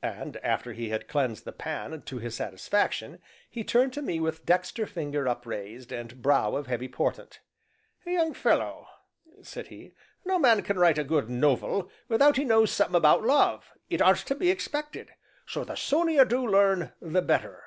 [0.00, 4.46] And after he had cleansed the pan to his satisfaction, he turned to me with
[4.46, 7.40] dexter finger upraised and brow of heavy portent.
[8.06, 8.88] "Young fellow,"
[9.42, 9.92] said he,
[10.24, 14.00] "no man can write a good nov el without he knows summat about love; it
[14.00, 15.10] aren't to be expected
[15.46, 17.62] so the sooner you do learn, the better."